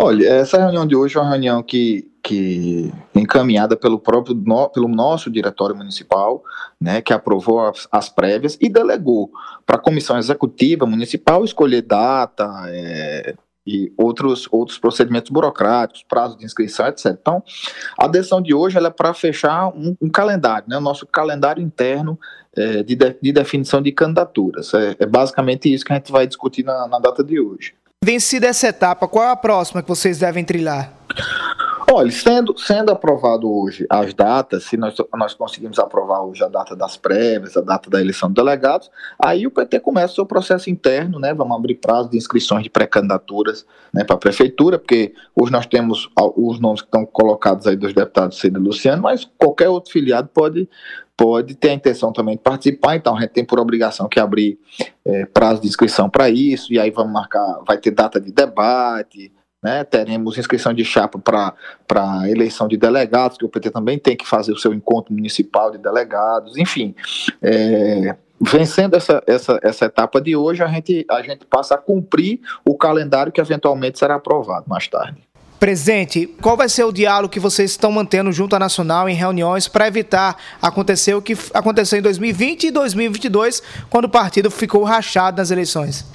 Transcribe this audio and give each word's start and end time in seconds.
Olha, 0.00 0.28
essa 0.28 0.58
reunião 0.58 0.86
de 0.86 0.94
hoje 0.94 1.16
é 1.16 1.20
uma 1.20 1.30
reunião 1.30 1.60
que, 1.60 2.08
que 2.22 2.92
encaminhada 3.12 3.76
pelo 3.76 3.98
próprio 3.98 4.32
no, 4.32 4.68
pelo 4.68 4.86
nosso 4.86 5.28
diretório 5.28 5.74
municipal, 5.74 6.40
né, 6.80 7.02
que 7.02 7.12
aprovou 7.12 7.60
as, 7.66 7.88
as 7.90 8.08
prévias 8.08 8.56
e 8.60 8.68
delegou 8.68 9.28
para 9.66 9.74
a 9.74 9.80
comissão 9.80 10.16
executiva 10.16 10.86
municipal 10.86 11.44
escolher 11.44 11.82
data, 11.82 12.48
é, 12.68 13.34
e 13.66 13.92
outros, 13.98 14.48
outros 14.52 14.78
procedimentos 14.78 15.30
burocráticos, 15.30 16.04
prazo 16.08 16.38
de 16.38 16.44
inscrição, 16.44 16.86
etc. 16.86 17.06
Então, 17.20 17.42
a 17.98 18.06
decisão 18.06 18.40
de 18.40 18.54
hoje 18.54 18.78
é 18.78 18.90
para 18.90 19.12
fechar 19.12 19.66
um, 19.68 19.96
um, 20.00 20.08
calendário, 20.08 20.68
né, 20.68 20.78
o 20.78 20.80
nosso 20.80 21.06
calendário 21.08 21.60
interno 21.60 22.16
é, 22.56 22.84
de, 22.84 22.94
de, 22.94 23.16
de, 23.20 23.32
definição 23.32 23.82
de 23.82 23.90
candidaturas. 23.90 24.72
É, 24.74 24.96
é, 25.00 25.06
basicamente 25.06 25.72
isso 25.72 25.84
que 25.84 25.92
a 25.92 25.96
gente 25.96 26.12
vai 26.12 26.24
discutir 26.24 26.64
na, 26.64 26.86
na 26.86 27.00
data 27.00 27.24
de 27.24 27.40
hoje. 27.40 27.74
Vencida 28.04 28.46
essa 28.46 28.68
etapa, 28.68 29.08
qual 29.08 29.24
é 29.24 29.30
a 29.30 29.36
próxima 29.36 29.82
que 29.82 29.88
vocês 29.88 30.18
devem 30.18 30.44
trilhar? 30.44 30.92
Olha, 31.90 32.10
sendo, 32.10 32.54
sendo 32.58 32.90
aprovado 32.90 33.50
hoje 33.50 33.86
as 33.88 34.12
datas, 34.12 34.64
se 34.64 34.76
nós, 34.76 34.94
nós 35.14 35.32
conseguimos 35.32 35.78
aprovar 35.78 36.20
hoje 36.20 36.44
a 36.44 36.48
data 36.48 36.76
das 36.76 36.98
prévias, 36.98 37.56
a 37.56 37.62
data 37.62 37.88
da 37.88 37.98
eleição 37.98 38.28
de 38.28 38.34
delegados, 38.34 38.90
aí 39.18 39.46
o 39.46 39.50
PT 39.50 39.80
começa 39.80 40.12
o 40.12 40.16
seu 40.16 40.26
processo 40.26 40.68
interno, 40.68 41.18
né? 41.18 41.32
Vamos 41.32 41.56
abrir 41.56 41.76
prazo 41.76 42.10
de 42.10 42.18
inscrições 42.18 42.62
de 42.62 42.68
pré-candidaturas 42.68 43.64
né, 43.90 44.04
para 44.04 44.16
a 44.16 44.18
prefeitura, 44.18 44.78
porque 44.78 45.14
hoje 45.34 45.50
nós 45.50 45.64
temos 45.64 46.10
os 46.36 46.60
nomes 46.60 46.82
que 46.82 46.88
estão 46.88 47.06
colocados 47.06 47.66
aí 47.66 47.74
dos 47.74 47.94
deputados 47.94 48.38
Cid 48.38 48.54
e 48.54 48.60
Luciano, 48.60 49.02
mas 49.02 49.24
qualquer 49.38 49.70
outro 49.70 49.90
filiado 49.90 50.28
pode, 50.28 50.68
pode 51.16 51.54
ter 51.54 51.70
a 51.70 51.74
intenção 51.74 52.12
também 52.12 52.36
de 52.36 52.42
participar, 52.42 52.96
então 52.96 53.16
a 53.16 53.20
gente 53.22 53.30
tem 53.30 53.46
por 53.46 53.58
obrigação 53.58 54.08
que 54.10 54.20
abrir 54.20 54.58
é, 55.06 55.24
prazo 55.24 55.62
de 55.62 55.68
inscrição 55.68 56.10
para 56.10 56.28
isso, 56.28 56.70
e 56.70 56.78
aí 56.78 56.90
vamos 56.90 57.14
marcar, 57.14 57.62
vai 57.66 57.78
ter 57.78 57.92
data 57.92 58.20
de 58.20 58.30
debate, 58.30 59.32
né, 59.62 59.82
teremos 59.84 60.38
inscrição 60.38 60.72
de 60.72 60.84
chapa 60.84 61.18
para 61.18 62.28
eleição 62.28 62.68
de 62.68 62.76
delegados, 62.76 63.36
que 63.36 63.44
o 63.44 63.48
PT 63.48 63.70
também 63.70 63.98
tem 63.98 64.16
que 64.16 64.26
fazer 64.26 64.52
o 64.52 64.58
seu 64.58 64.72
encontro 64.72 65.12
municipal 65.12 65.70
de 65.70 65.78
delegados, 65.78 66.56
enfim. 66.56 66.94
É, 67.42 68.16
vencendo 68.40 68.94
essa, 68.94 69.22
essa, 69.26 69.58
essa 69.62 69.84
etapa 69.86 70.20
de 70.20 70.36
hoje, 70.36 70.62
a 70.62 70.68
gente, 70.68 71.04
a 71.10 71.22
gente 71.22 71.44
passa 71.44 71.74
a 71.74 71.78
cumprir 71.78 72.40
o 72.64 72.76
calendário 72.76 73.32
que 73.32 73.40
eventualmente 73.40 73.98
será 73.98 74.14
aprovado 74.14 74.66
mais 74.68 74.86
tarde. 74.86 75.28
Presidente, 75.58 76.24
qual 76.40 76.56
vai 76.56 76.68
ser 76.68 76.84
o 76.84 76.92
diálogo 76.92 77.32
que 77.32 77.40
vocês 77.40 77.72
estão 77.72 77.90
mantendo 77.90 78.30
junto 78.30 78.54
à 78.54 78.60
Nacional 78.60 79.08
em 79.08 79.14
reuniões 79.14 79.66
para 79.66 79.88
evitar 79.88 80.36
acontecer 80.62 81.14
o 81.14 81.22
que 81.22 81.36
aconteceu 81.52 81.98
em 81.98 82.02
2020 82.02 82.68
e 82.68 82.70
2022, 82.70 83.60
quando 83.90 84.04
o 84.04 84.08
partido 84.08 84.52
ficou 84.52 84.84
rachado 84.84 85.38
nas 85.38 85.50
eleições? 85.50 86.06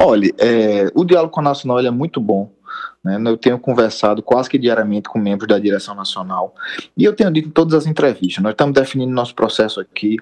Olha, 0.00 0.30
é, 0.38 0.90
o 0.94 1.04
diálogo 1.04 1.32
com 1.32 1.40
a 1.40 1.44
Nacional 1.44 1.80
é 1.80 1.90
muito 1.90 2.20
bom. 2.20 2.50
Né? 3.04 3.20
Eu 3.24 3.36
tenho 3.36 3.58
conversado 3.58 4.22
quase 4.22 4.48
que 4.48 4.58
diariamente 4.58 5.08
com 5.08 5.18
membros 5.18 5.48
da 5.48 5.58
direção 5.58 5.94
nacional 5.94 6.54
e 6.96 7.04
eu 7.04 7.14
tenho 7.14 7.30
dito 7.30 7.48
em 7.48 7.52
todas 7.52 7.74
as 7.74 7.86
entrevistas: 7.86 8.42
nós 8.42 8.52
estamos 8.52 8.74
definindo 8.74 9.12
nosso 9.12 9.34
processo 9.34 9.80
aqui. 9.80 10.16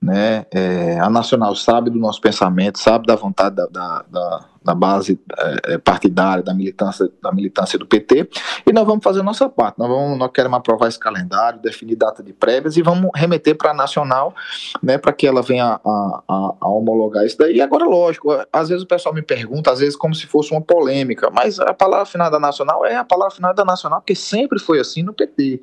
Né? 0.00 0.46
É, 0.50 0.98
a 1.00 1.08
Nacional 1.08 1.54
sabe 1.54 1.90
do 1.90 1.98
nosso 1.98 2.20
pensamento, 2.20 2.78
sabe 2.78 3.06
da 3.06 3.16
vontade 3.16 3.56
da, 3.56 3.66
da, 3.66 4.04
da 4.10 4.44
da 4.64 4.74
base 4.74 5.20
é, 5.66 5.76
partidária, 5.76 6.42
da 6.42 6.54
militância, 6.54 7.06
da 7.22 7.30
militância 7.30 7.78
do 7.78 7.84
PT, 7.84 8.30
e 8.66 8.72
nós 8.72 8.86
vamos 8.86 9.04
fazer 9.04 9.20
a 9.20 9.22
nossa 9.22 9.46
parte. 9.46 9.78
Nós, 9.78 9.88
vamos, 9.88 10.18
nós 10.18 10.30
queremos 10.32 10.56
aprovar 10.56 10.88
esse 10.88 10.98
calendário, 10.98 11.60
definir 11.60 11.96
data 11.96 12.22
de 12.22 12.32
prévias 12.32 12.78
e 12.78 12.82
vamos 12.82 13.10
remeter 13.14 13.56
para 13.56 13.72
a 13.72 13.74
Nacional, 13.74 14.34
né, 14.82 14.96
para 14.96 15.12
que 15.12 15.26
ela 15.26 15.42
venha 15.42 15.78
a, 15.84 16.22
a, 16.26 16.54
a, 16.62 16.68
homologar 16.68 17.26
isso 17.26 17.36
daí. 17.36 17.56
E 17.56 17.60
agora, 17.60 17.84
lógico, 17.84 18.30
às 18.50 18.70
vezes 18.70 18.82
o 18.82 18.86
pessoal 18.86 19.14
me 19.14 19.20
pergunta, 19.20 19.70
às 19.70 19.80
vezes 19.80 19.96
como 19.96 20.14
se 20.14 20.26
fosse 20.26 20.52
uma 20.52 20.62
polêmica, 20.62 21.28
mas 21.30 21.60
a 21.60 21.74
palavra 21.74 22.06
final 22.14 22.30
da 22.30 22.38
Nacional 22.38 22.86
é 22.86 22.96
a 22.96 23.04
palavra 23.04 23.34
final 23.34 23.52
da 23.52 23.64
Nacional, 23.64 24.00
porque 24.00 24.14
sempre 24.14 24.58
foi 24.58 24.80
assim 24.80 25.02
no 25.02 25.12
PT, 25.12 25.60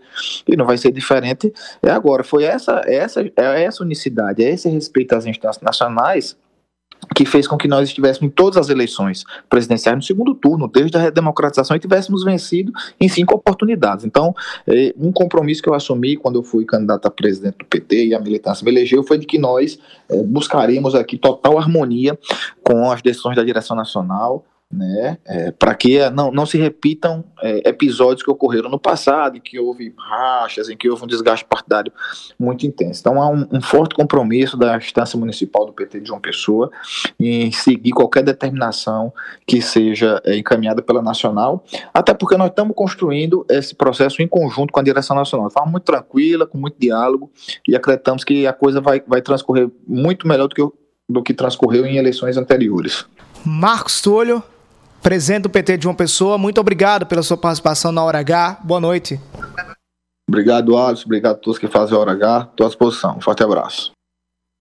e 0.47 0.55
não 0.55 0.66
vai 0.66 0.77
ser 0.77 0.91
diferente 0.91 1.52
é 1.81 1.89
agora. 1.89 2.23
Foi 2.23 2.43
essa, 2.43 2.81
essa, 2.85 3.21
é 3.21 3.63
essa 3.63 3.83
unicidade, 3.83 4.43
é 4.43 4.52
esse 4.52 4.70
respeito 4.70 5.15
às 5.15 5.26
instâncias 5.26 5.61
nacionais 5.61 6.37
que 7.15 7.26
fez 7.26 7.48
com 7.48 7.58
que 7.58 7.67
nós 7.67 7.89
estivéssemos 7.89 8.31
em 8.31 8.33
todas 8.33 8.58
as 8.58 8.70
eleições 8.70 9.23
presidenciais 9.49 9.98
no 9.98 10.03
segundo 10.03 10.36
turno, 10.36 10.67
desde 10.67 10.95
a 10.98 11.02
redemocratização, 11.02 11.76
e 11.76 11.80
tivéssemos 11.80 12.23
vencido 12.23 12.71
em 12.99 13.09
cinco 13.09 13.36
oportunidades. 13.36 14.05
Então, 14.05 14.36
é, 14.67 14.93
um 14.97 15.11
compromisso 15.11 15.64
que 15.64 15.70
eu 15.70 15.73
assumi 15.73 16.15
quando 16.15 16.36
eu 16.36 16.43
fui 16.43 16.64
candidato 16.64 17.08
a 17.08 17.11
presidente 17.11 17.58
do 17.58 17.65
PT 17.65 18.08
e 18.08 18.15
a 18.15 18.20
militância 18.20 18.64
me 18.64 18.71
elegeu 18.71 19.03
foi 19.03 19.17
de 19.17 19.26
que 19.26 19.39
nós 19.39 19.80
é, 20.09 20.23
buscaríamos 20.23 20.93
aqui 20.93 21.17
total 21.17 21.58
harmonia 21.58 22.17
com 22.64 22.92
as 22.92 23.02
decisões 23.02 23.36
da 23.36 23.43
direção 23.43 23.76
nacional, 23.76 24.45
né, 24.71 25.17
é, 25.26 25.52
para 25.52 25.76
que 25.76 26.09
não, 26.11 26.32
não 26.32 26.45
se 26.45 26.58
repitam 26.58 27.23
é, 27.42 27.70
episódios 27.70 28.23
que 28.23 28.32
ocorreram 28.32 28.70
no 28.70 28.80
passado, 28.80 29.37
em 29.37 29.42
que 29.42 29.59
houve 29.59 29.93
rachas, 29.98 30.70
em 30.70 30.77
que 30.77 30.89
houve 30.89 31.04
um 31.04 31.08
desgaste 31.08 31.45
partidário 31.45 31.92
muito 32.39 32.65
intenso. 32.65 32.99
Então 33.02 33.21
há 33.21 33.30
um, 33.30 33.48
um 33.52 33.61
forte 33.61 33.95
compromisso 33.95 34.55
da 34.58 34.77
instância 34.77 35.20
municipal 35.20 35.65
do 35.65 35.73
PT 35.73 35.99
de 35.99 36.08
João 36.08 36.21
Pessoa 36.21 36.71
em 37.20 37.52
seguir 37.52 37.92
qualquer 37.92 38.23
determinação 38.23 39.14
que 39.45 39.61
seja 39.61 40.21
é, 40.26 40.37
encaminhada 40.37 40.82
pela 40.82 41.02
Nacional, 41.02 41.64
até 41.93 42.14
porque 42.14 42.38
nós 42.38 42.49
estamos 42.49 42.76
construindo 42.76 43.45
esse 43.49 43.76
processo 43.76 44.21
em 44.21 44.27
conjunto 44.27 44.71
com 44.71 44.80
a 44.80 44.83
direção 44.83 45.15
nacional, 45.15 45.48
de 45.48 45.53
forma 45.53 45.71
muito 45.71 45.83
tranquila, 45.83 46.45
com 46.45 46.58
muito 46.58 46.77
diálogo, 46.80 47.32
e 47.67 47.76
acreditamos 47.76 48.23
que 48.23 48.48
a 48.48 48.53
coisa 48.53 48.80
vai, 48.80 49.02
vai 49.05 49.21
transcorrer 49.21 49.70
muito 49.88 50.27
melhor 50.27 50.48
do 50.48 50.55
que, 50.55 50.77
do 51.09 51.23
que 51.23 51.33
transcorreu 51.33 51.86
em 51.86 51.98
eleições 51.98 52.38
anteriores. 52.38 53.05
Marcos 53.45 54.02
Túlio, 54.02 54.43
presidente 55.02 55.44
do 55.44 55.50
PT 55.50 55.78
de 55.78 55.88
uma 55.88 55.95
pessoa, 55.95 56.38
muito 56.38 56.60
obrigado 56.60 57.06
pela 57.06 57.23
sua 57.23 57.38
participação 57.38 57.92
na 57.92 58.04
Hora 58.04 58.20
H. 58.20 58.60
Boa 58.64 58.80
noite. 58.80 59.20
Obrigado, 60.30 60.78
Alisson. 60.78 61.06
Obrigado 61.06 61.36
a 61.36 61.39
todos 61.39 61.60
que 61.60 61.67
fazem 61.67 61.95
a 61.95 62.00
Hora 62.00 62.12
H. 62.14 62.50
Estou 62.52 62.66
à 62.66 62.70
disposição. 62.70 63.17
Um 63.17 63.22
forte 63.22 63.44
abraço. 63.44 63.92